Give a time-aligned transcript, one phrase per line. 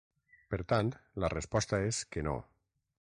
[0.53, 0.89] Per tant,
[1.25, 2.37] la resposta és que no.